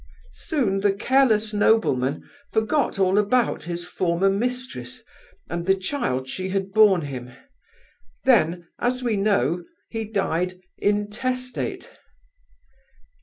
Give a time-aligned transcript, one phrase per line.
[0.33, 5.03] Soon the careless nobleman forgot all about his former mistress
[5.47, 7.29] and the child she had borne him;
[8.25, 11.87] then, as we know, he died intestate.